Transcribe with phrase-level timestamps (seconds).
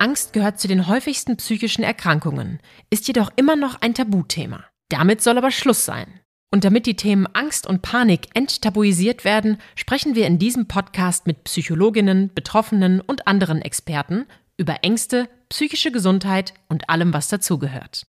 [0.00, 4.64] Angst gehört zu den häufigsten psychischen Erkrankungen, ist jedoch immer noch ein Tabuthema.
[4.88, 6.20] Damit soll aber Schluss sein.
[6.50, 11.44] Und damit die Themen Angst und Panik enttabuisiert werden, sprechen wir in diesem Podcast mit
[11.44, 18.06] Psychologinnen, Betroffenen und anderen Experten über Ängste, psychische Gesundheit und allem, was dazugehört.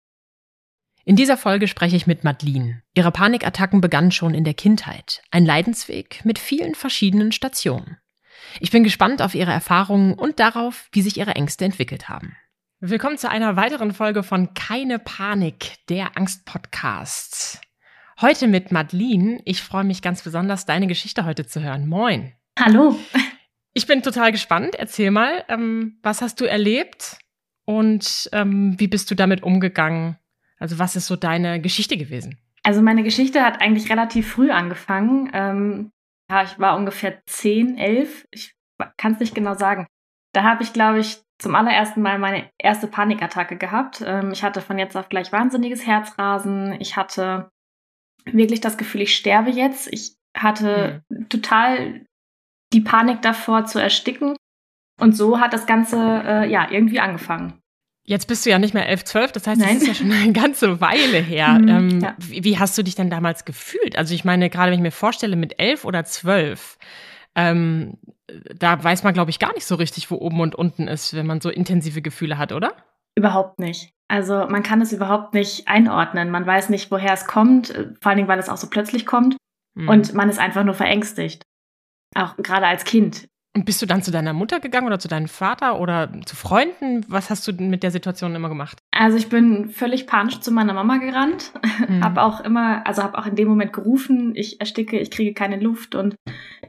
[1.05, 2.81] In dieser Folge spreche ich mit Madeline.
[2.94, 5.21] Ihre Panikattacken begannen schon in der Kindheit.
[5.31, 7.97] Ein Leidensweg mit vielen verschiedenen Stationen.
[8.59, 12.35] Ich bin gespannt auf Ihre Erfahrungen und darauf, wie sich Ihre Ängste entwickelt haben.
[12.80, 17.61] Willkommen zu einer weiteren Folge von Keine Panik, der Angst-Podcast.
[18.22, 19.42] Heute mit Madeline.
[19.45, 21.88] Ich freue mich ganz besonders, deine Geschichte heute zu hören.
[21.88, 22.33] Moin.
[22.58, 22.97] Hallo.
[23.73, 24.75] Ich bin total gespannt.
[24.75, 27.17] Erzähl mal, ähm, was hast du erlebt
[27.66, 30.17] und ähm, wie bist du damit umgegangen?
[30.58, 32.39] Also was ist so deine Geschichte gewesen?
[32.64, 35.30] Also meine Geschichte hat eigentlich relativ früh angefangen.
[35.33, 35.92] Ähm,
[36.30, 38.27] ja, ich war ungefähr zehn, elf.
[38.31, 38.53] Ich
[38.97, 39.88] kann es nicht genau sagen.
[40.33, 44.03] Da habe ich, glaube ich, zum allerersten Mal meine erste Panikattacke gehabt.
[44.05, 46.80] Ähm, ich hatte von jetzt auf gleich wahnsinniges Herzrasen.
[46.80, 47.49] Ich hatte
[48.25, 49.91] wirklich das Gefühl, ich sterbe jetzt.
[49.91, 51.30] Ich hatte mhm.
[51.30, 52.05] total
[52.73, 54.36] die Panik davor zu ersticken.
[54.99, 57.59] Und so hat das Ganze äh, ja irgendwie angefangen.
[58.09, 59.75] Jetzt bist du ja nicht mehr 11, 12, das heißt, Nein.
[59.75, 61.49] das ist ja schon eine ganze Weile her.
[61.59, 62.15] Mhm, ähm, ja.
[62.17, 63.97] wie, wie, hast du dich denn damals gefühlt?
[63.97, 66.77] Also ich meine, gerade wenn ich mir vorstelle, mit 11 oder 12,
[67.35, 67.97] ähm,
[68.55, 71.27] da weiß man, glaube ich, gar nicht so richtig, wo oben und unten ist, wenn
[71.27, 72.73] man so intensive Gefühle hat, oder?
[73.15, 73.93] Überhaupt nicht.
[74.07, 76.31] Also man kann es überhaupt nicht einordnen.
[76.31, 79.05] Man weiß nicht, woher es kommt, äh, vor allen Dingen, weil es auch so plötzlich
[79.05, 79.37] kommt.
[79.75, 79.87] Mhm.
[79.87, 81.43] Und man ist einfach nur verängstigt.
[82.15, 83.27] Auch gerade als Kind.
[83.55, 87.04] Und bist du dann zu deiner Mutter gegangen oder zu deinem Vater oder zu Freunden?
[87.08, 88.77] Was hast du mit der Situation immer gemacht?
[88.92, 91.52] Also ich bin völlig panisch zu meiner Mama gerannt,
[91.87, 92.04] mhm.
[92.04, 95.60] habe auch immer, also habe auch in dem Moment gerufen, ich ersticke, ich kriege keine
[95.60, 96.15] Luft und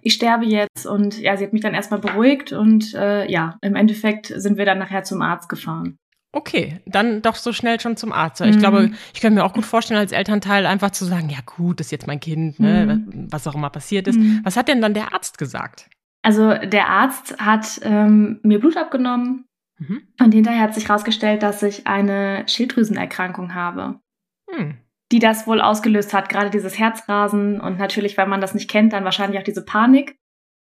[0.00, 0.86] ich sterbe jetzt.
[0.86, 4.64] Und ja, sie hat mich dann erstmal beruhigt und äh, ja, im Endeffekt sind wir
[4.64, 5.98] dann nachher zum Arzt gefahren.
[6.32, 8.41] Okay, dann doch so schnell schon zum Arzt.
[8.41, 8.60] Ich mhm.
[8.60, 11.88] glaube, ich könnte mir auch gut vorstellen, als Elternteil einfach zu sagen, ja gut, das
[11.88, 13.26] ist jetzt mein Kind, ne, mhm.
[13.30, 14.18] was auch immer passiert ist.
[14.18, 14.41] Mhm.
[14.44, 15.91] Was hat denn dann der Arzt gesagt?
[16.22, 19.47] Also der Arzt hat ähm, mir Blut abgenommen
[19.78, 20.03] mhm.
[20.20, 24.00] und hinterher hat sich herausgestellt, dass ich eine Schilddrüsenerkrankung habe,
[24.54, 24.78] mhm.
[25.12, 28.92] die das wohl ausgelöst hat, gerade dieses Herzrasen und natürlich, weil man das nicht kennt,
[28.92, 30.19] dann wahrscheinlich auch diese Panik.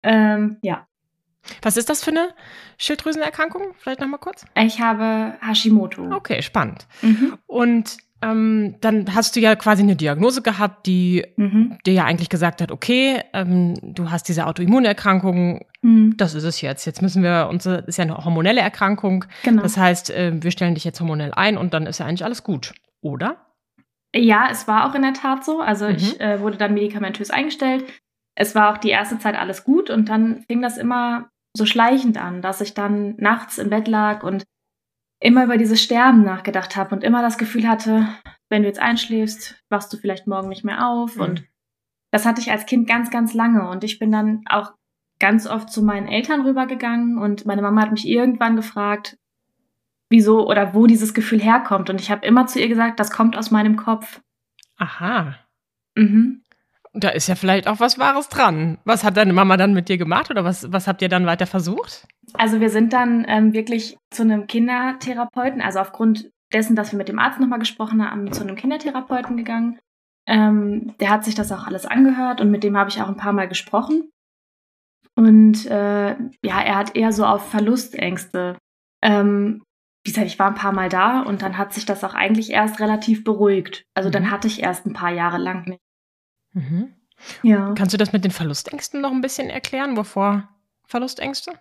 [0.03, 0.87] Ähm, ja.
[1.61, 2.29] Was ist das für eine
[2.77, 3.73] Schilddrüsenerkrankung?
[3.77, 4.45] Vielleicht nochmal kurz.
[4.55, 6.09] Ich habe Hashimoto.
[6.15, 6.87] Okay, spannend.
[7.01, 7.37] Mhm.
[7.47, 11.77] Und ähm, dann hast du ja quasi eine Diagnose gehabt, die mhm.
[11.85, 16.15] dir ja eigentlich gesagt hat, okay, ähm, du hast diese Autoimmunerkrankung, mhm.
[16.17, 16.85] das ist es jetzt.
[16.85, 19.25] Jetzt müssen wir, unsere ist ja eine hormonelle Erkrankung.
[19.43, 19.61] Genau.
[19.61, 22.43] Das heißt, äh, wir stellen dich jetzt hormonell ein und dann ist ja eigentlich alles
[22.43, 23.37] gut, oder?
[24.15, 25.59] Ja, es war auch in der Tat so.
[25.59, 25.95] Also mhm.
[25.95, 27.85] ich äh, wurde dann medikamentös eingestellt.
[28.35, 32.17] Es war auch die erste Zeit alles gut und dann fing das immer so schleichend
[32.17, 34.43] an, dass ich dann nachts im Bett lag und
[35.23, 38.07] immer über dieses Sterben nachgedacht habe und immer das Gefühl hatte,
[38.49, 41.15] wenn du jetzt einschläfst, wachst du vielleicht morgen nicht mehr auf.
[41.15, 41.21] Mhm.
[41.21, 41.43] Und
[42.11, 43.69] das hatte ich als Kind ganz, ganz lange.
[43.69, 44.73] Und ich bin dann auch
[45.19, 49.17] ganz oft zu meinen Eltern rübergegangen und meine Mama hat mich irgendwann gefragt,
[50.09, 51.89] wieso oder wo dieses Gefühl herkommt.
[51.89, 54.21] Und ich habe immer zu ihr gesagt, das kommt aus meinem Kopf.
[54.75, 55.37] Aha.
[55.95, 56.42] Mhm.
[56.93, 58.77] Da ist ja vielleicht auch was Wahres dran.
[58.85, 61.47] Was hat deine Mama dann mit dir gemacht oder was, was habt ihr dann weiter
[61.47, 62.07] versucht?
[62.33, 67.09] Also wir sind dann ähm, wirklich zu einem Kindertherapeuten, also aufgrund dessen, dass wir mit
[67.09, 69.79] dem Arzt nochmal gesprochen haben, zu einem Kindertherapeuten gegangen.
[70.27, 73.17] Ähm, der hat sich das auch alles angehört und mit dem habe ich auch ein
[73.17, 74.09] paar Mal gesprochen.
[75.15, 78.57] Und äh, ja, er hat eher so auf Verlustängste.
[79.01, 79.63] Ähm,
[80.05, 82.51] wie gesagt, ich war ein paar Mal da und dann hat sich das auch eigentlich
[82.51, 83.85] erst relativ beruhigt.
[83.95, 84.31] Also dann mhm.
[84.31, 85.82] hatte ich erst ein paar Jahre lang nicht.
[86.53, 86.93] Mhm.
[87.41, 87.73] Ja.
[87.75, 89.95] Kannst du das mit den Verlustängsten noch ein bisschen erklären?
[89.97, 90.49] Wovor
[90.85, 91.51] Verlustängste?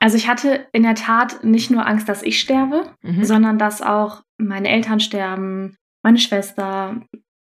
[0.00, 3.24] Also ich hatte in der Tat nicht nur Angst, dass ich sterbe, mhm.
[3.24, 7.00] sondern dass auch meine Eltern sterben, meine Schwester,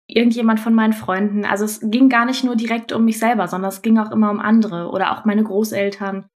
[0.08, 1.46] irgendjemand von meinen Freunden.
[1.46, 4.32] Also es ging gar nicht nur direkt um mich selber, sondern es ging auch immer
[4.32, 6.30] um andere oder auch meine Großeltern.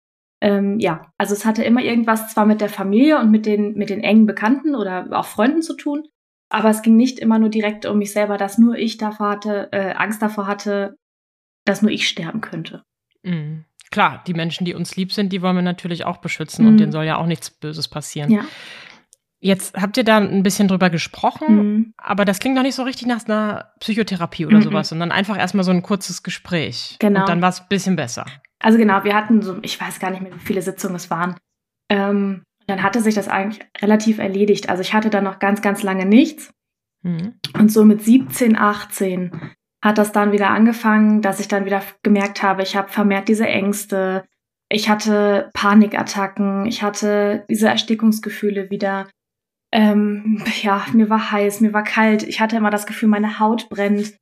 [0.41, 3.91] Ähm, ja, also es hatte immer irgendwas zwar mit der Familie und mit den, mit
[3.91, 6.05] den engen Bekannten oder auch Freunden zu tun,
[6.49, 9.69] aber es ging nicht immer nur direkt um mich selber, dass nur ich davor hatte,
[9.73, 10.97] äh, Angst davor hatte,
[11.65, 12.83] dass nur ich sterben könnte.
[13.23, 13.65] Mhm.
[13.91, 16.71] klar, die Menschen, die uns lieb sind, die wollen wir natürlich auch beschützen mhm.
[16.71, 18.31] und denen soll ja auch nichts Böses passieren.
[18.31, 18.45] Ja.
[19.41, 21.95] Jetzt habt ihr da ein bisschen drüber gesprochen, mhm.
[21.97, 24.63] aber das klingt noch nicht so richtig nach einer Psychotherapie oder mhm.
[24.63, 26.97] sowas, sondern einfach erstmal so ein kurzes Gespräch.
[26.99, 27.21] Genau.
[27.21, 28.25] Und dann war es ein bisschen besser.
[28.61, 31.37] Also genau, wir hatten so, ich weiß gar nicht mehr, wie viele Sitzungen es waren.
[31.89, 34.69] Ähm, dann hatte sich das eigentlich relativ erledigt.
[34.69, 36.53] Also ich hatte dann noch ganz, ganz lange nichts.
[37.03, 37.35] Mhm.
[37.59, 39.33] Und so mit 17, 18
[39.83, 43.47] hat das dann wieder angefangen, dass ich dann wieder gemerkt habe, ich habe vermehrt diese
[43.47, 44.25] Ängste,
[44.69, 49.09] ich hatte Panikattacken, ich hatte diese Erstickungsgefühle wieder.
[49.73, 52.23] Ähm, ja, mir war heiß, mir war kalt.
[52.23, 54.15] Ich hatte immer das Gefühl, meine Haut brennt.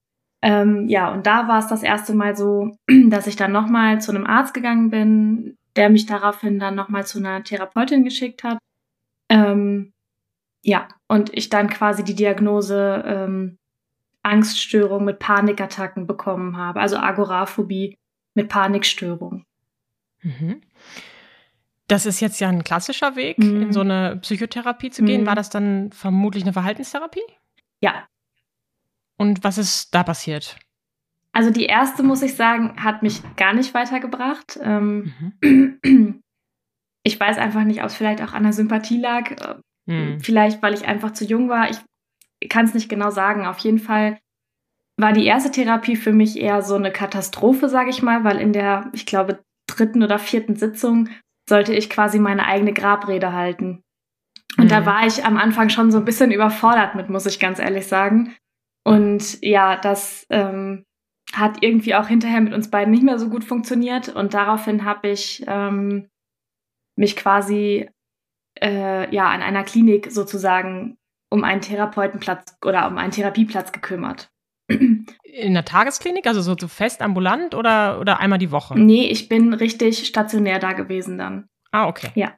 [0.42, 2.76] Ähm, ja, und da war es das erste Mal so,
[3.08, 7.18] dass ich dann nochmal zu einem Arzt gegangen bin, der mich daraufhin dann nochmal zu
[7.18, 8.58] einer Therapeutin geschickt hat.
[9.28, 9.92] Ähm,
[10.62, 13.58] ja, und ich dann quasi die Diagnose ähm,
[14.22, 17.96] Angststörung mit Panikattacken bekommen habe, also Agoraphobie
[18.34, 19.44] mit Panikstörung.
[20.22, 20.62] Mhm.
[21.86, 23.62] Das ist jetzt ja ein klassischer Weg, mhm.
[23.62, 25.22] in so eine Psychotherapie zu gehen.
[25.22, 25.26] Mhm.
[25.26, 27.22] War das dann vermutlich eine Verhaltenstherapie?
[27.80, 28.08] Ja.
[29.16, 30.56] Und was ist da passiert?
[31.36, 34.58] Also die erste, muss ich sagen, hat mich gar nicht weitergebracht.
[34.62, 35.12] Ähm,
[35.42, 36.22] mhm.
[37.04, 39.60] Ich weiß einfach nicht, ob es vielleicht auch an der Sympathie lag.
[39.86, 40.18] Mhm.
[40.18, 41.70] Vielleicht, weil ich einfach zu jung war.
[41.70, 43.46] Ich kann es nicht genau sagen.
[43.46, 44.18] Auf jeden Fall
[44.98, 48.52] war die erste Therapie für mich eher so eine Katastrophe, sage ich mal, weil in
[48.52, 49.38] der, ich glaube,
[49.68, 51.08] dritten oder vierten Sitzung
[51.48, 53.84] sollte ich quasi meine eigene Grabrede halten.
[54.58, 54.68] Und mhm.
[54.70, 57.86] da war ich am Anfang schon so ein bisschen überfordert mit, muss ich ganz ehrlich
[57.86, 58.34] sagen.
[58.84, 60.82] Und ja, das ähm,
[61.32, 64.08] hat irgendwie auch hinterher mit uns beiden nicht mehr so gut funktioniert.
[64.08, 66.08] Und daraufhin habe ich ähm,
[66.96, 67.88] mich quasi
[68.60, 70.96] äh, ja an einer Klinik sozusagen
[71.28, 74.30] um einen Therapeutenplatz oder um einen Therapieplatz gekümmert.
[74.68, 78.78] In der Tagesklinik, also so, so fest ambulant oder, oder einmal die Woche?
[78.78, 81.48] Nee, ich bin richtig stationär da gewesen dann.
[81.70, 82.10] Ah, okay.
[82.14, 82.34] Ja.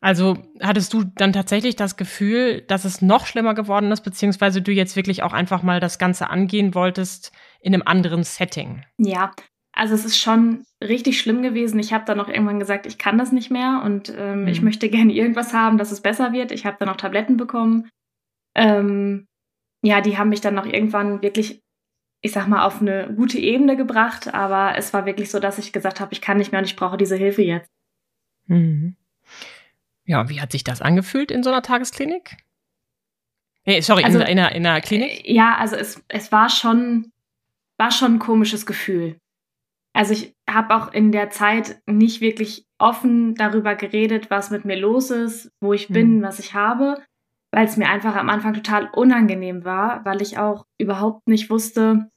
[0.00, 4.72] Also hattest du dann tatsächlich das Gefühl, dass es noch schlimmer geworden ist, beziehungsweise du
[4.72, 7.32] jetzt wirklich auch einfach mal das Ganze angehen wolltest
[7.62, 8.84] in einem anderen Setting?
[8.98, 9.32] Ja,
[9.72, 11.78] also es ist schon richtig schlimm gewesen.
[11.78, 14.48] Ich habe dann noch irgendwann gesagt, ich kann das nicht mehr und ähm, mhm.
[14.48, 16.52] ich möchte gerne irgendwas haben, dass es besser wird.
[16.52, 17.88] Ich habe dann noch Tabletten bekommen.
[18.54, 19.26] Ähm,
[19.82, 21.62] ja, die haben mich dann noch irgendwann wirklich,
[22.20, 24.32] ich sag mal, auf eine gute Ebene gebracht.
[24.32, 26.76] Aber es war wirklich so, dass ich gesagt habe, ich kann nicht mehr und ich
[26.76, 27.70] brauche diese Hilfe jetzt.
[28.46, 28.96] Mhm.
[30.04, 32.36] Ja, wie hat sich das angefühlt in so einer Tagesklinik?
[33.64, 35.28] Nee, sorry, also, in, in, einer, in einer Klinik?
[35.28, 37.12] Äh, ja, also es, es war schon,
[37.82, 39.16] war schon ein komisches Gefühl.
[39.92, 44.76] Also ich habe auch in der Zeit nicht wirklich offen darüber geredet, was mit mir
[44.76, 46.22] los ist, wo ich bin, hm.
[46.22, 47.02] was ich habe
[47.52, 52.10] weil es mir einfach am Anfang total unangenehm war, weil ich auch überhaupt nicht wusste,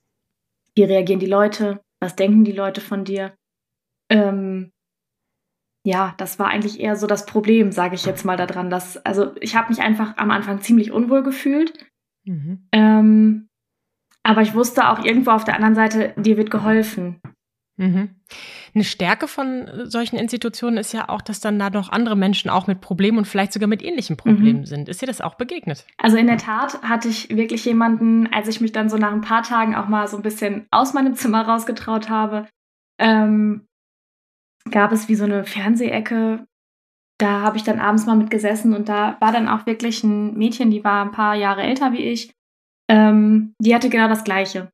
[0.76, 3.36] wie reagieren die Leute, was denken die Leute von dir.
[4.10, 4.72] Ähm,
[5.84, 8.70] ja, das war eigentlich eher so das Problem, sage ich jetzt mal daran.
[8.70, 11.86] Dass, also ich habe mich einfach am Anfang ziemlich unwohl gefühlt.
[12.24, 12.68] Mhm.
[12.72, 13.50] Ähm,
[14.26, 17.22] aber ich wusste auch irgendwo auf der anderen Seite, dir wird geholfen.
[17.78, 18.16] Mhm.
[18.74, 22.66] Eine Stärke von solchen Institutionen ist ja auch, dass dann da noch andere Menschen auch
[22.66, 24.66] mit Problemen und vielleicht sogar mit ähnlichen Problemen mhm.
[24.66, 24.90] sind.
[24.90, 25.86] Ist dir das auch begegnet?
[25.98, 29.22] Also in der Tat hatte ich wirklich jemanden, als ich mich dann so nach ein
[29.22, 32.48] paar Tagen auch mal so ein bisschen aus meinem Zimmer rausgetraut habe,
[32.98, 33.68] ähm,
[34.72, 36.48] gab es wie so eine Fernsehecke.
[37.20, 40.36] Da habe ich dann abends mal mit gesessen und da war dann auch wirklich ein
[40.36, 42.32] Mädchen, die war ein paar Jahre älter wie ich.
[42.88, 44.70] Ähm, die hatte genau das Gleiche.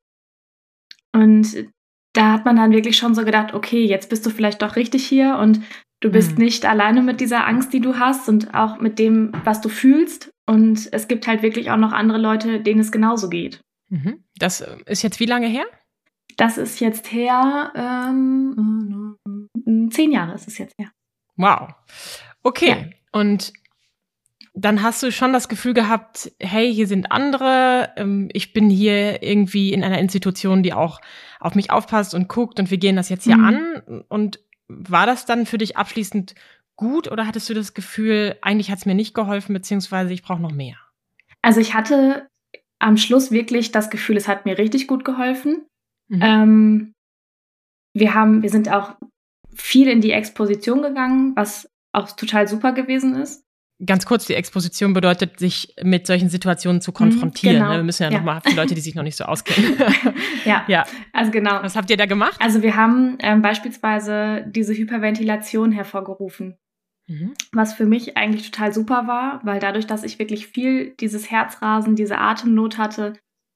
[1.13, 1.67] Und
[2.13, 5.05] da hat man dann wirklich schon so gedacht, okay, jetzt bist du vielleicht doch richtig
[5.07, 5.61] hier und
[6.01, 6.45] du bist mhm.
[6.45, 10.31] nicht alleine mit dieser Angst, die du hast und auch mit dem, was du fühlst.
[10.45, 13.61] Und es gibt halt wirklich auch noch andere Leute, denen es genauso geht.
[13.89, 14.23] Mhm.
[14.37, 15.65] Das ist jetzt wie lange her?
[16.37, 19.17] Das ist jetzt her, ähm,
[19.91, 20.91] zehn Jahre ist es jetzt her.
[21.35, 21.69] Wow.
[22.43, 22.69] Okay.
[22.69, 23.19] Ja.
[23.19, 23.53] Und
[24.53, 29.23] dann hast du schon das Gefühl gehabt, hey, hier sind andere, ähm, ich bin hier
[29.23, 30.99] irgendwie in einer Institution, die auch
[31.39, 33.45] auf mich aufpasst und guckt und wir gehen das jetzt hier mhm.
[33.45, 34.03] an.
[34.09, 36.35] Und war das dann für dich abschließend
[36.75, 40.41] gut oder hattest du das Gefühl, eigentlich hat es mir nicht geholfen, beziehungsweise ich brauche
[40.41, 40.75] noch mehr?
[41.41, 42.27] Also ich hatte
[42.79, 45.65] am Schluss wirklich das Gefühl, es hat mir richtig gut geholfen.
[46.09, 46.21] Mhm.
[46.21, 46.93] Ähm,
[47.93, 48.95] wir haben, wir sind auch
[49.53, 53.43] viel in die Exposition gegangen, was auch total super gewesen ist
[53.85, 57.57] ganz kurz, die Exposition bedeutet, sich mit solchen Situationen zu mhm, konfrontieren.
[57.57, 57.69] Genau.
[57.69, 57.77] Ne?
[57.77, 58.17] Wir müssen ja, ja.
[58.17, 59.77] nochmal für Leute, die sich noch nicht so auskennen.
[60.45, 60.63] ja.
[60.67, 61.61] ja, also genau.
[61.61, 62.37] Was habt ihr da gemacht?
[62.39, 66.57] Also wir haben ähm, beispielsweise diese Hyperventilation hervorgerufen.
[67.07, 67.33] Mhm.
[67.51, 71.95] Was für mich eigentlich total super war, weil dadurch, dass ich wirklich viel dieses Herzrasen,
[71.95, 73.13] diese Atemnot hatte,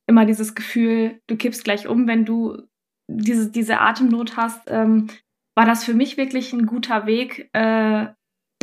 [0.08, 2.62] immer dieses Gefühl, du kippst gleich um, wenn du
[3.08, 5.08] diese, diese Atemnot hast, ähm,
[5.56, 8.08] war das für mich wirklich ein guter Weg, äh,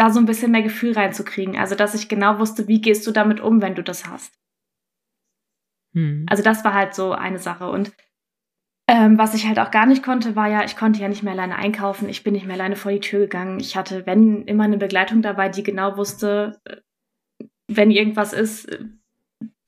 [0.02, 1.56] da so ein bisschen mehr Gefühl reinzukriegen.
[1.56, 4.34] Also, dass ich genau wusste, wie gehst du damit um, wenn du das hast.
[5.94, 6.26] Hm.
[6.28, 7.70] Also, das war halt so eine Sache.
[7.70, 7.92] Und
[8.88, 11.34] ähm, was ich halt auch gar nicht konnte, war ja, ich konnte ja nicht mehr
[11.34, 12.08] alleine einkaufen.
[12.08, 13.60] Ich bin nicht mehr alleine vor die Tür gegangen.
[13.60, 16.78] Ich hatte, wenn, immer eine Begleitung dabei, die genau wusste, äh,
[17.68, 18.76] wenn irgendwas ist,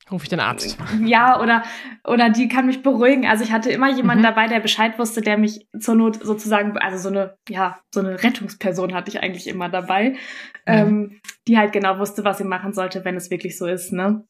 [0.05, 0.77] äh, Ruf ich den Arzt.
[1.03, 1.63] Ja, oder,
[2.05, 3.25] oder die kann mich beruhigen.
[3.25, 4.27] Also ich hatte immer jemanden mhm.
[4.27, 8.21] dabei, der Bescheid wusste, der mich zur Not sozusagen, also so eine, ja, so eine
[8.23, 10.17] Rettungsperson hatte ich eigentlich immer dabei, mhm.
[10.65, 14.25] ähm, die halt genau wusste, was sie machen sollte, wenn es wirklich so ist, ne?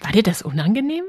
[0.00, 1.04] War dir das unangenehm?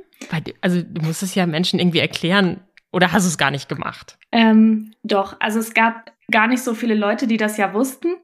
[0.62, 2.62] Also du musstest ja Menschen irgendwie erklären,
[2.92, 4.18] oder hast du es gar nicht gemacht?
[4.32, 8.16] Ähm, doch, also es gab gar nicht so viele Leute, die das ja wussten.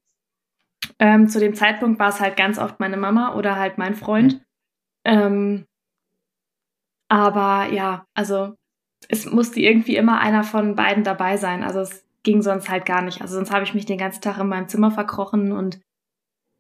[1.00, 4.34] Ähm, zu dem Zeitpunkt war es halt ganz oft meine Mama oder halt mein Freund.
[4.34, 4.42] Mhm.
[5.06, 5.66] Ähm,
[7.10, 8.56] aber ja, also
[9.10, 11.64] es musste irgendwie immer einer von beiden dabei sein.
[11.64, 13.22] Also es ging sonst halt gar nicht.
[13.22, 15.80] Also sonst habe ich mich den ganzen Tag in meinem Zimmer verkrochen und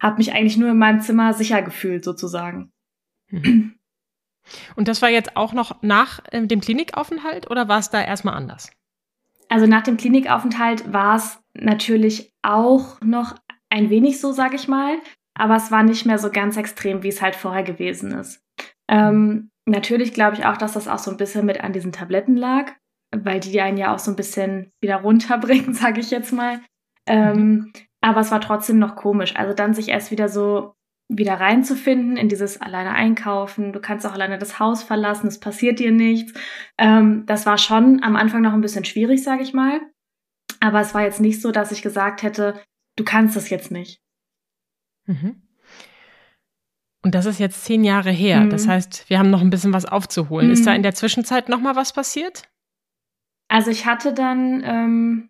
[0.01, 2.71] habe mich eigentlich nur in meinem Zimmer sicher gefühlt, sozusagen.
[3.29, 3.75] Mhm.
[4.75, 8.35] Und das war jetzt auch noch nach äh, dem Klinikaufenthalt oder war es da erstmal
[8.35, 8.69] anders?
[9.47, 13.35] Also nach dem Klinikaufenthalt war es natürlich auch noch
[13.69, 14.97] ein wenig so, sage ich mal
[15.35, 18.43] aber es war nicht mehr so ganz extrem, wie es halt vorher gewesen ist.
[18.89, 22.35] Ähm, natürlich glaube ich auch, dass das auch so ein bisschen mit an diesen Tabletten
[22.35, 22.71] lag,
[23.15, 26.59] weil die einen ja auch so ein bisschen wieder runterbringen, sage ich jetzt mal.
[27.07, 27.71] Ähm,
[28.01, 29.35] aber es war trotzdem noch komisch.
[29.35, 30.73] Also dann sich erst wieder so
[31.09, 33.73] wieder reinzufinden in dieses alleine einkaufen.
[33.73, 36.33] Du kannst auch alleine das Haus verlassen, es passiert dir nichts.
[36.77, 39.81] Ähm, das war schon am Anfang noch ein bisschen schwierig, sage ich mal.
[40.59, 42.59] Aber es war jetzt nicht so, dass ich gesagt hätte,
[42.97, 44.02] du kannst das jetzt nicht.
[45.05, 45.41] Mhm.
[47.03, 48.41] Und das ist jetzt zehn Jahre her.
[48.41, 48.49] Mhm.
[48.49, 50.47] Das heißt, wir haben noch ein bisschen was aufzuholen.
[50.47, 50.53] Mhm.
[50.53, 50.77] Ist da mhm.
[50.77, 52.43] in der Zwischenzeit noch mal was passiert?
[53.49, 55.29] Also ich hatte dann ähm,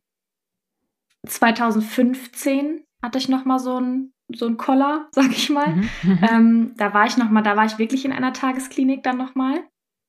[1.28, 5.76] 2015 hatte ich noch mal so ein so ein Koller, sag ich mal.
[5.76, 5.90] Mhm.
[6.04, 6.20] mhm.
[6.30, 9.36] Ähm, da war ich noch mal, da war ich wirklich in einer Tagesklinik dann noch
[9.36, 9.64] mal.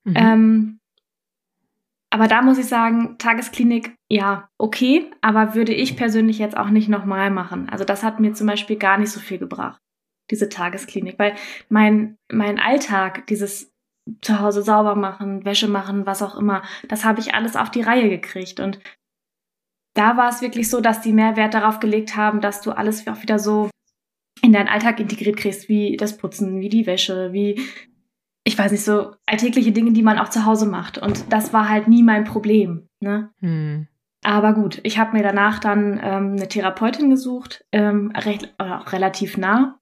[0.04, 0.14] Mhm.
[0.16, 0.80] Ähm,
[2.14, 6.88] aber da muss ich sagen, Tagesklinik, ja, okay, aber würde ich persönlich jetzt auch nicht
[6.88, 7.68] nochmal machen.
[7.68, 9.80] Also das hat mir zum Beispiel gar nicht so viel gebracht,
[10.30, 11.34] diese Tagesklinik, weil
[11.68, 13.74] mein, mein Alltag, dieses
[14.22, 17.82] zu Hause sauber machen, Wäsche machen, was auch immer, das habe ich alles auf die
[17.82, 18.60] Reihe gekriegt.
[18.60, 18.78] Und
[19.94, 23.08] da war es wirklich so, dass die mehr Wert darauf gelegt haben, dass du alles
[23.08, 23.70] auch wieder so
[24.40, 27.60] in deinen Alltag integriert kriegst, wie das Putzen, wie die Wäsche, wie
[28.54, 30.96] ich weiß nicht, so alltägliche Dinge, die man auch zu Hause macht.
[30.96, 32.88] Und das war halt nie mein Problem.
[33.00, 33.30] Ne?
[33.40, 33.88] Hm.
[34.22, 39.36] Aber gut, ich habe mir danach dann ähm, eine Therapeutin gesucht, ähm, recht, auch relativ
[39.36, 39.80] nah.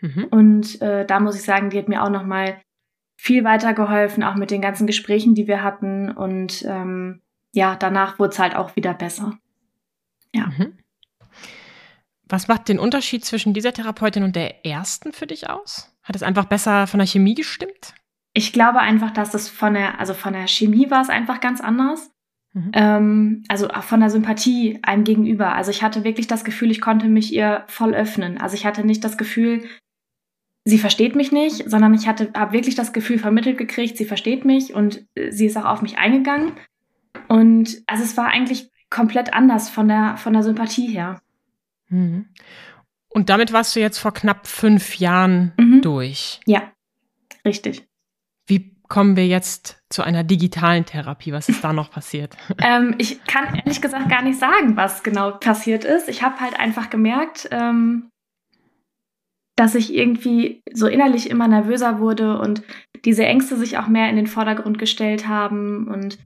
[0.00, 0.24] Mhm.
[0.30, 2.60] Und äh, da muss ich sagen, die hat mir auch noch mal
[3.16, 6.10] viel weitergeholfen, auch mit den ganzen Gesprächen, die wir hatten.
[6.10, 7.20] Und ähm,
[7.52, 9.38] ja, danach wurde es halt auch wieder besser.
[10.34, 10.46] Ja.
[10.46, 10.78] Mhm.
[12.24, 15.94] Was macht den Unterschied zwischen dieser Therapeutin und der ersten für dich aus?
[16.02, 17.94] Hat es einfach besser von der Chemie gestimmt?
[18.36, 21.62] Ich glaube einfach, dass es von der, also von der Chemie war es einfach ganz
[21.62, 22.10] anders.
[22.52, 22.70] Mhm.
[22.74, 25.54] Ähm, also von der Sympathie einem gegenüber.
[25.54, 28.36] Also ich hatte wirklich das Gefühl, ich konnte mich ihr voll öffnen.
[28.36, 29.64] Also ich hatte nicht das Gefühl,
[30.66, 34.44] sie versteht mich nicht, sondern ich hatte, habe wirklich das Gefühl vermittelt gekriegt, sie versteht
[34.44, 36.52] mich und äh, sie ist auch auf mich eingegangen.
[37.28, 41.22] Und also es war eigentlich komplett anders von der, von der Sympathie her.
[41.88, 42.26] Mhm.
[43.08, 45.80] Und damit warst du jetzt vor knapp fünf Jahren mhm.
[45.80, 46.40] durch.
[46.44, 46.70] Ja,
[47.46, 47.85] richtig.
[48.46, 51.32] Wie kommen wir jetzt zu einer digitalen Therapie?
[51.32, 52.36] Was ist da noch passiert?
[52.62, 56.08] ähm, ich kann ehrlich gesagt gar nicht sagen, was genau passiert ist.
[56.08, 58.10] Ich habe halt einfach gemerkt, ähm,
[59.56, 62.62] dass ich irgendwie so innerlich immer nervöser wurde und
[63.04, 65.88] diese Ängste sich auch mehr in den Vordergrund gestellt haben.
[65.88, 66.18] Und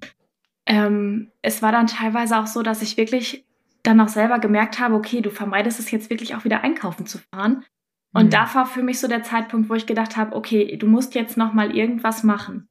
[0.67, 3.45] ähm, es war dann teilweise auch so, dass ich wirklich
[3.83, 7.19] dann auch selber gemerkt habe, okay, du vermeidest es jetzt wirklich auch wieder einkaufen zu
[7.33, 7.65] fahren.
[8.13, 8.31] Und mhm.
[8.31, 11.37] da war für mich so der Zeitpunkt, wo ich gedacht habe, okay, du musst jetzt
[11.37, 12.69] noch mal irgendwas machen.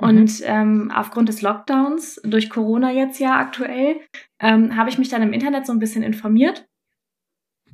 [0.00, 0.08] Mhm.
[0.08, 4.00] Und ähm, aufgrund des Lockdowns, durch Corona jetzt ja aktuell,
[4.40, 6.66] ähm, habe ich mich dann im Internet so ein bisschen informiert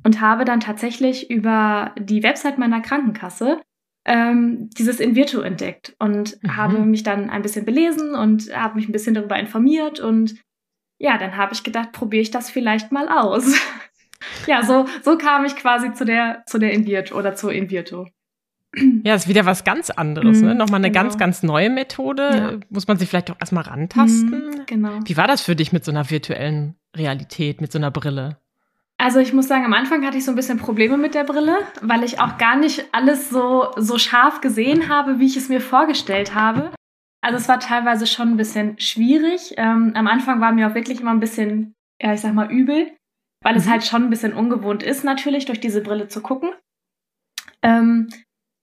[0.03, 3.61] und habe dann tatsächlich über die Website meiner Krankenkasse
[4.05, 6.55] ähm, dieses Invirtu entdeckt und mhm.
[6.55, 10.35] habe mich dann ein bisschen belesen und habe mich ein bisschen darüber informiert und
[10.99, 13.53] ja, dann habe ich gedacht, probiere ich das vielleicht mal aus.
[14.47, 18.07] ja, so, so kam ich quasi zu der, zu der Invirto oder zur Invirto.
[19.03, 20.55] Ja, ist wieder was ganz anderes, mhm, ne?
[20.55, 21.03] Nochmal eine genau.
[21.03, 22.21] ganz, ganz neue Methode.
[22.23, 22.67] Ja.
[22.69, 24.29] Muss man sich vielleicht auch erstmal rantasten.
[24.29, 24.99] Mhm, genau.
[25.05, 28.37] Wie war das für dich mit so einer virtuellen Realität, mit so einer Brille?
[28.97, 31.57] Also ich muss sagen, am Anfang hatte ich so ein bisschen Probleme mit der Brille,
[31.81, 35.61] weil ich auch gar nicht alles so, so scharf gesehen habe, wie ich es mir
[35.61, 36.71] vorgestellt habe.
[37.21, 39.53] Also es war teilweise schon ein bisschen schwierig.
[39.57, 42.87] Ähm, am Anfang war mir auch wirklich immer ein bisschen, ja, ich sag mal, übel,
[43.41, 43.59] weil mhm.
[43.59, 46.49] es halt schon ein bisschen ungewohnt ist, natürlich durch diese Brille zu gucken.
[47.61, 48.09] Ähm,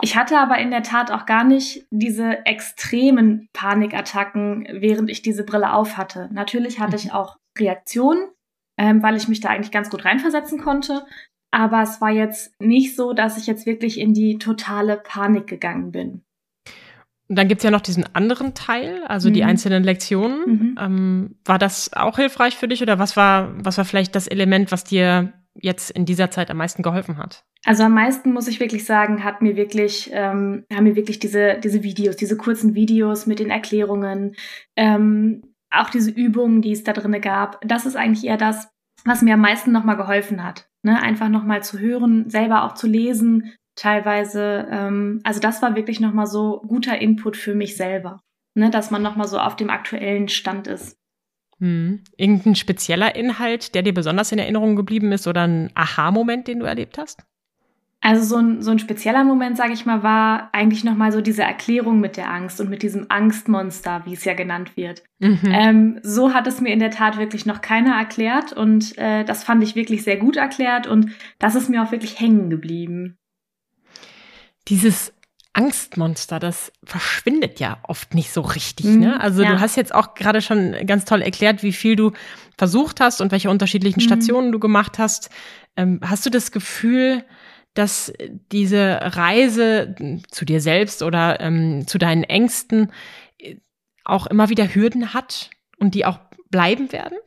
[0.03, 5.45] ich hatte aber in der Tat auch gar nicht diese extremen Panikattacken, während ich diese
[5.45, 6.29] Brille auf hatte.
[6.33, 7.11] Natürlich hatte ich mhm.
[7.13, 8.29] auch Reaktionen,
[8.79, 11.07] ähm, weil ich mich da eigentlich ganz gut reinversetzen konnte.
[11.53, 15.93] Aber es war jetzt nicht so, dass ich jetzt wirklich in die totale Panik gegangen
[15.93, 16.25] bin.
[17.29, 19.35] Und dann gibt's ja noch diesen anderen Teil, also mhm.
[19.35, 20.41] die einzelnen Lektionen.
[20.47, 20.79] Mhm.
[20.79, 24.71] Ähm, war das auch hilfreich für dich oder was war, was war vielleicht das Element,
[24.73, 27.45] was dir jetzt in dieser Zeit am meisten geholfen hat?
[27.65, 31.59] Also am meisten muss ich wirklich sagen, hat mir wirklich, ähm, haben mir wirklich diese,
[31.63, 34.35] diese Videos, diese kurzen Videos mit den Erklärungen,
[34.77, 37.61] ähm, auch diese Übungen, die es da drinne gab.
[37.67, 38.69] Das ist eigentlich eher das,
[39.05, 40.69] was mir am meisten nochmal geholfen hat.
[40.83, 41.01] Ne?
[41.03, 46.27] Einfach nochmal zu hören, selber auch zu lesen, teilweise, ähm, also das war wirklich nochmal
[46.27, 48.21] so guter Input für mich selber,
[48.55, 50.97] ne, dass man nochmal so auf dem aktuellen Stand ist.
[51.61, 52.03] Hm.
[52.17, 56.67] Irgendein spezieller Inhalt, der dir besonders in Erinnerung geblieben ist oder ein Aha-Moment, den du
[56.67, 57.25] erlebt hast?
[58.01, 61.43] Also so ein, so ein spezieller Moment, sage ich mal, war eigentlich nochmal so diese
[61.43, 65.05] Erklärung mit der Angst und mit diesem Angstmonster, wie es ja genannt wird.
[65.21, 65.41] Mhm.
[65.45, 69.43] Ähm, so hat es mir in der Tat wirklich noch keiner erklärt und äh, das
[69.43, 73.17] fand ich wirklich sehr gut erklärt und das ist mir auch wirklich hängen geblieben
[74.69, 75.13] dieses
[75.55, 78.87] Angstmonster, das verschwindet ja oft nicht so richtig.
[78.87, 79.21] Mhm, ne?
[79.21, 79.53] Also ja.
[79.53, 82.13] du hast jetzt auch gerade schon ganz toll erklärt, wie viel du
[82.59, 84.05] versucht hast und welche unterschiedlichen mhm.
[84.05, 85.31] Stationen du gemacht hast.
[85.77, 87.25] Ähm, hast du das Gefühl,
[87.75, 88.13] dass
[88.51, 89.95] diese Reise
[90.31, 92.91] zu dir selbst oder ähm, zu deinen Ängsten
[93.39, 93.57] äh,
[94.05, 96.19] auch immer wieder Hürden hat und die auch
[96.51, 97.19] bleiben werden?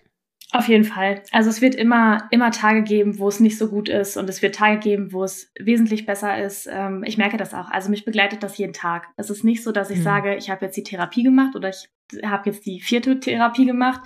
[0.54, 1.24] Auf jeden Fall.
[1.34, 4.42] Also es wird immer, immer Tage geben, wo es nicht so gut ist und es
[4.42, 6.70] wird Tage geben, wo es wesentlich besser ist.
[6.72, 7.70] Ähm, ich merke das auch.
[7.70, 9.10] Also mich begleitet das jeden Tag.
[9.18, 10.04] Es ist nicht so, dass ich mhm.
[10.04, 11.90] sage, ich habe jetzt die Therapie gemacht oder ich
[12.24, 14.00] habe jetzt die vierte Therapie gemacht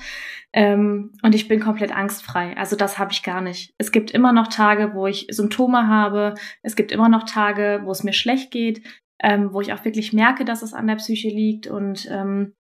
[0.51, 2.57] ähm, und ich bin komplett angstfrei.
[2.57, 3.75] Also das habe ich gar nicht.
[3.77, 6.33] Es gibt immer noch Tage, wo ich Symptome habe.
[6.63, 8.81] Es gibt immer noch Tage, wo es mir schlecht geht,
[9.21, 12.55] ähm, wo ich auch wirklich merke, dass es an der Psyche liegt und ähm,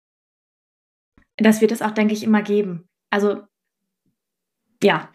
[1.38, 2.90] das wird es auch, denke ich, immer geben.
[3.10, 3.44] Also
[4.84, 5.10] ja.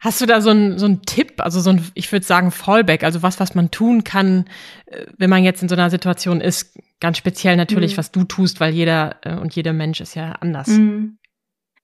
[0.00, 3.02] Hast du da so einen so einen Tipp, also so ein, ich würde sagen, Fallback,
[3.02, 4.48] also was, was man tun kann,
[4.86, 7.98] äh, wenn man jetzt in so einer Situation ist, ganz speziell natürlich, mhm.
[7.98, 10.68] was du tust, weil jeder äh, und jeder Mensch ist ja anders.
[10.68, 11.18] Mhm.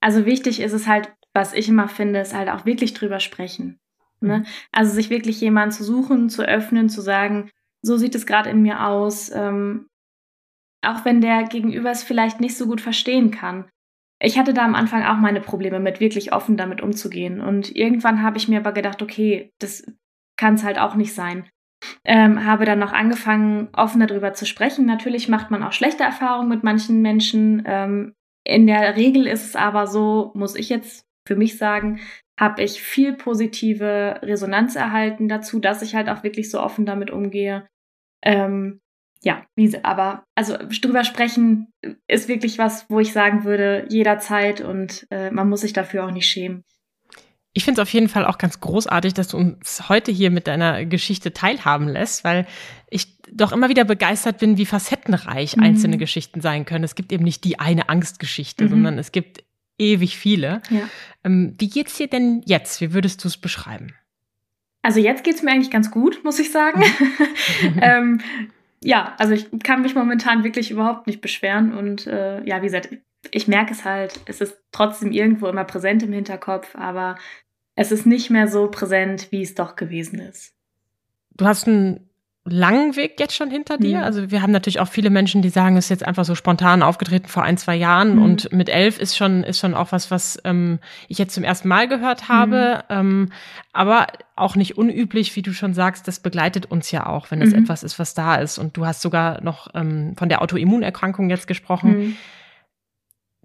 [0.01, 3.81] Also wichtig ist es halt, was ich immer finde, ist halt auch wirklich drüber sprechen.
[4.21, 4.39] Ne?
[4.39, 4.47] Mhm.
[4.71, 7.51] Also sich wirklich jemanden zu suchen, zu öffnen, zu sagen,
[7.83, 9.89] so sieht es gerade in mir aus, ähm,
[10.83, 13.65] auch wenn der Gegenüber es vielleicht nicht so gut verstehen kann
[14.21, 17.41] ich hatte da am Anfang auch meine Probleme mit, wirklich offen damit umzugehen.
[17.41, 19.85] Und irgendwann habe ich mir aber gedacht, okay, das
[20.37, 21.49] kann es halt auch nicht sein.
[22.05, 24.87] Ähm, habe dann noch angefangen, offen darüber zu sprechen.
[24.87, 27.63] Natürlich macht man auch schlechte Erfahrungen mit manchen Menschen.
[27.67, 28.15] Ähm,
[28.47, 32.01] in der Regel ist es aber so, muss ich jetzt für mich sagen,
[32.39, 37.11] habe ich viel positive Resonanz erhalten dazu, dass ich halt auch wirklich so offen damit
[37.11, 37.67] umgehe.
[38.23, 38.81] Ähm,
[39.25, 39.85] ja, Wiese.
[39.85, 41.73] Aber also drüber sprechen
[42.07, 46.11] ist wirklich was, wo ich sagen würde, jederzeit und äh, man muss sich dafür auch
[46.11, 46.63] nicht schämen.
[47.55, 50.47] Ich finde es auf jeden Fall auch ganz großartig, dass du uns heute hier mit
[50.47, 52.47] deiner Geschichte teilhaben lässt, weil
[52.91, 55.63] ich doch immer wieder begeistert bin, wie facettenreich mhm.
[55.63, 56.85] einzelne Geschichten sein können.
[56.85, 58.71] Es gibt eben nicht die eine Angstgeschichte, mhm.
[58.71, 59.45] sondern es gibt
[59.79, 60.63] ewig viele.
[60.69, 60.89] Ja.
[61.23, 62.81] Ähm, wie geht's dir denn jetzt?
[62.81, 63.95] Wie würdest du es beschreiben?
[64.83, 66.83] Also jetzt geht's mir eigentlich ganz gut, muss ich sagen.
[67.81, 68.21] ähm,
[68.85, 72.91] ja, also ich kann mich momentan wirklich überhaupt nicht beschweren und äh, ja, wie gesagt,
[73.31, 77.17] ich merke es halt, es ist trotzdem irgendwo immer präsent im Hinterkopf, aber
[77.75, 80.55] es ist nicht mehr so präsent, wie es doch gewesen ist.
[81.37, 82.09] Du hast ein
[82.47, 83.99] langen Weg jetzt schon hinter dir?
[83.99, 84.05] Mhm.
[84.05, 86.83] Also wir haben natürlich auch viele Menschen, die sagen, es ist jetzt einfach so spontan
[86.83, 88.23] aufgetreten vor ein, zwei Jahren mhm.
[88.23, 90.79] und mit elf ist schon, ist schon auch was, was ähm,
[91.09, 92.85] ich jetzt zum ersten Mal gehört habe.
[92.91, 92.97] Mhm.
[92.97, 93.33] Ähm,
[93.73, 97.53] aber auch nicht unüblich, wie du schon sagst, das begleitet uns ja auch, wenn es
[97.53, 97.63] mhm.
[97.63, 98.59] etwas ist, was da ist.
[98.59, 101.99] Und du hast sogar noch ähm, von der Autoimmunerkrankung jetzt gesprochen.
[101.99, 102.17] Mhm.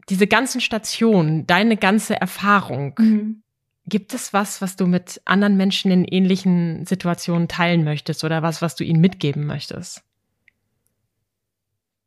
[0.09, 3.43] Diese ganzen Stationen, deine ganze Erfahrung, mhm.
[3.89, 8.62] Gibt es was, was du mit anderen Menschen in ähnlichen Situationen teilen möchtest oder was,
[8.62, 10.04] was du ihnen mitgeben möchtest?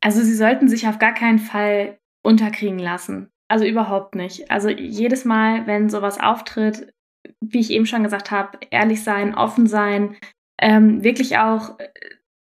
[0.01, 3.31] Also sie sollten sich auf gar keinen Fall unterkriegen lassen.
[3.49, 4.51] Also überhaupt nicht.
[4.51, 6.92] Also jedes Mal, wenn sowas auftritt,
[7.40, 10.16] wie ich eben schon gesagt habe, ehrlich sein, offen sein,
[10.59, 11.77] ähm, wirklich auch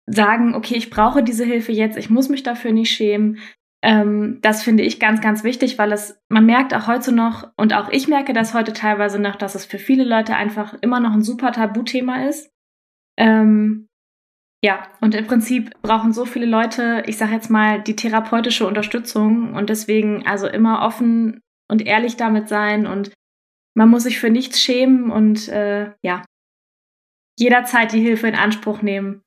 [0.07, 3.39] sagen, okay, ich brauche diese Hilfe jetzt, ich muss mich dafür nicht schämen,
[3.83, 7.75] ähm, das finde ich ganz, ganz wichtig, weil es, man merkt auch heute noch, und
[7.75, 11.13] auch ich merke das heute teilweise noch, dass es für viele Leute einfach immer noch
[11.13, 12.51] ein super Tabuthema ist.
[13.19, 13.89] Ähm,
[14.65, 19.55] ja, und im Prinzip brauchen so viele Leute, ich sage jetzt mal, die therapeutische Unterstützung
[19.55, 23.13] und deswegen also immer offen und ehrlich damit sein und
[23.75, 26.23] man muss sich für nichts schämen und äh, ja,
[27.39, 29.22] jederzeit die Hilfe in Anspruch nehmen.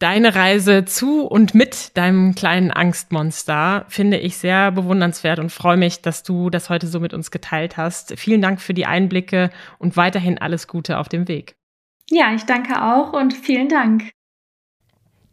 [0.00, 6.02] Deine Reise zu und mit deinem kleinen Angstmonster finde ich sehr bewundernswert und freue mich,
[6.02, 8.16] dass du das heute so mit uns geteilt hast.
[8.16, 11.56] Vielen Dank für die Einblicke und weiterhin alles Gute auf dem Weg.
[12.10, 14.10] Ja, ich danke auch und vielen Dank.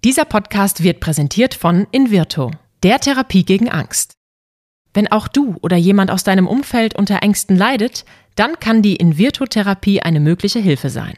[0.03, 2.49] Dieser Podcast wird präsentiert von Invirto,
[2.81, 4.13] der Therapie gegen Angst.
[4.95, 8.03] Wenn auch du oder jemand aus deinem Umfeld unter Ängsten leidet,
[8.35, 11.17] dann kann die Invirto-Therapie eine mögliche Hilfe sein.